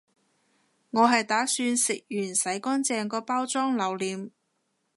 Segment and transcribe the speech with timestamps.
[0.89, 4.31] 我係打算食完洗乾淨個包裝留念